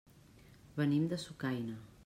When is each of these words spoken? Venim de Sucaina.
Venim 0.79 1.05
de 1.13 1.21
Sucaina. 1.27 1.81